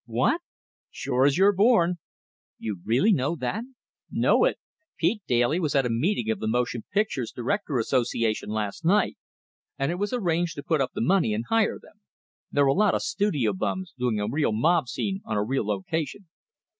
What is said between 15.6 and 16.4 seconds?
location!"